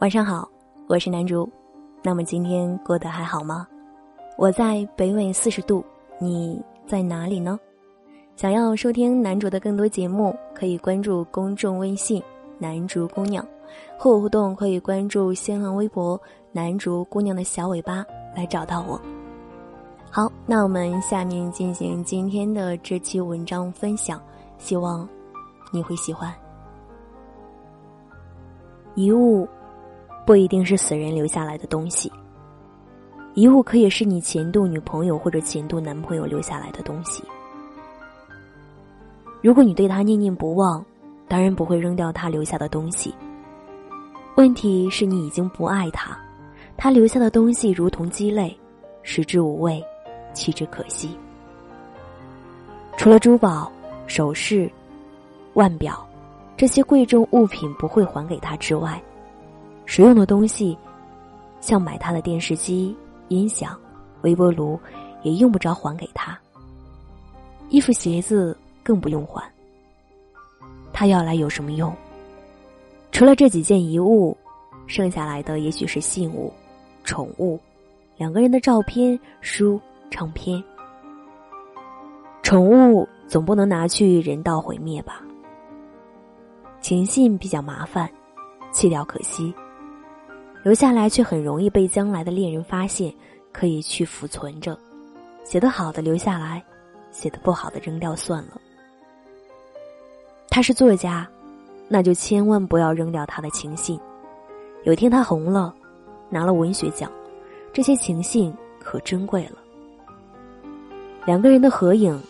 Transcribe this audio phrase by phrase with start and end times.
[0.00, 0.46] 晚上好，
[0.88, 1.50] 我是南竹。
[2.02, 3.66] 那么今天过得还好吗？
[4.36, 5.82] 我在北纬四十度，
[6.18, 7.58] 你在哪里呢？
[8.36, 12.22] 想要收听南竹的更多节目，可以关注公众微信
[12.60, 13.42] “南竹姑娘”，
[13.96, 16.20] 和我互动可以关注新浪微博
[16.52, 18.04] “南竹姑娘的小尾巴”
[18.36, 19.00] 来找到我。
[20.10, 24.20] 好，那我们下面进行今天的这期文章分享，
[24.58, 25.08] 希望
[25.72, 26.30] 你会喜欢。
[28.94, 29.48] 遗物。
[30.26, 32.10] 不一定是死人留下来的东西，
[33.34, 37.22] 遗物可以是你前度女朋友或者前度男朋友留下来的东西。
[39.40, 40.84] 如果你对他念念不忘，
[41.28, 43.14] 当然不会扔掉他留下的东西。
[44.34, 46.18] 问题是你已经不爱他，
[46.76, 48.58] 他留下的东西如同鸡肋，
[49.04, 49.80] 食之无味，
[50.34, 51.16] 弃之可惜。
[52.96, 53.70] 除了珠宝、
[54.08, 54.68] 首饰、
[55.54, 56.04] 腕表
[56.56, 59.00] 这些贵重物品不会还给他之外，
[59.86, 60.76] 实用的东西，
[61.60, 62.94] 像买他的电视机、
[63.28, 63.78] 音响、
[64.22, 64.78] 微波炉，
[65.22, 66.38] 也用不着还给他。
[67.68, 69.42] 衣服、鞋子更不用还。
[70.92, 71.94] 他要来有什么用？
[73.12, 74.36] 除了这几件遗物，
[74.86, 76.52] 剩下来的也许是信物、
[77.02, 77.58] 宠物、
[78.16, 80.62] 两个人的照片、书、唱片。
[82.42, 85.22] 宠物总不能拿去人道毁灭吧？
[86.80, 88.08] 情信比较麻烦，
[88.70, 89.52] 弃掉可惜。
[90.66, 93.14] 留下来却很容易被将来的恋人发现，
[93.52, 94.76] 可以去储存着。
[95.44, 96.60] 写得好的留下来，
[97.12, 98.60] 写的不好的扔掉算了。
[100.50, 101.24] 他是作家，
[101.86, 103.96] 那就千万不要扔掉他的情信。
[104.82, 105.72] 有天他红了，
[106.28, 107.08] 拿了文学奖，
[107.72, 109.58] 这些情信可珍贵了。
[111.24, 112.20] 两个人的合影，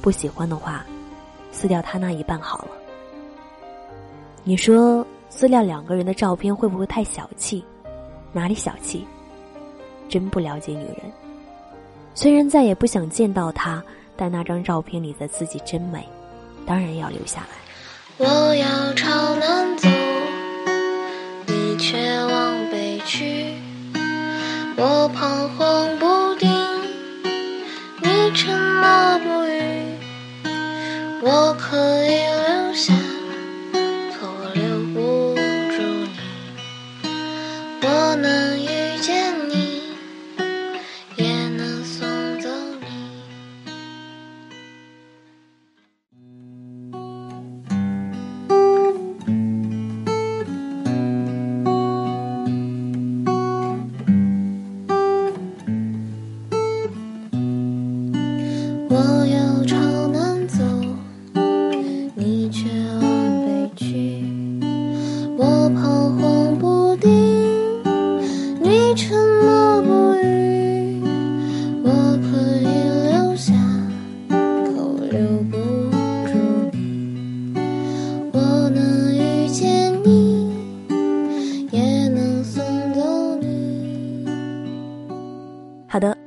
[0.00, 0.82] 不喜欢的话，
[1.50, 2.70] 撕掉他那一半好了。
[4.44, 7.62] 你说撕掉两个人的照片会不会太小气？
[8.32, 9.06] 哪里小气？
[10.08, 11.12] 真不了解女人。
[12.14, 13.82] 虽然再也不想见到她，
[14.16, 16.06] 但那张照片里的自己真美，
[16.66, 17.46] 当然要留下来。
[18.18, 19.88] 我要朝南走，
[21.46, 23.54] 你却往北去。
[24.76, 25.98] 我彷徨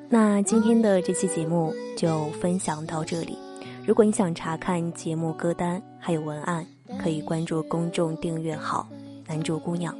[0.07, 3.37] 那今天的这期节目就分享到这里。
[3.85, 6.65] 如果你想查看节目歌单还有文案，
[6.99, 8.87] 可以关注公众订阅号
[9.27, 9.95] “男主姑娘”。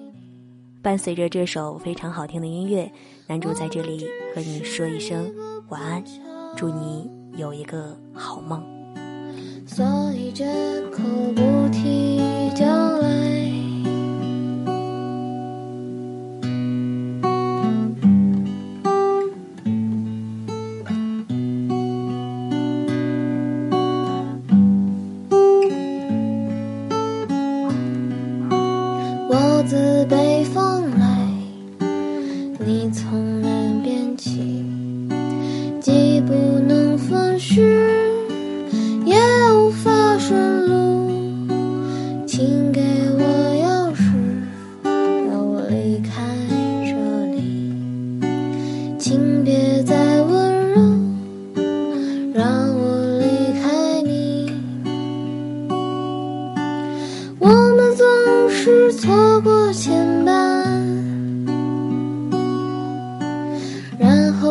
[0.82, 2.90] 伴随着这首非常好听的音乐，
[3.26, 5.34] 男主在这里和你说一声
[5.70, 6.04] 晚安，
[6.56, 8.64] 祝你有一个好梦。
[9.66, 9.84] 所
[10.14, 10.46] 以绝
[10.92, 11.02] 口
[11.36, 12.22] 不提
[12.56, 13.34] 将来。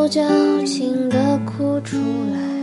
[0.08, 0.22] 矫
[0.64, 1.96] 情的哭出
[2.32, 2.53] 来。